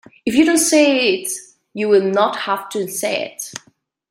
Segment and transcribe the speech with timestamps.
[0.25, 1.31] If you don't say it
[1.75, 3.51] you will not have to unsay it.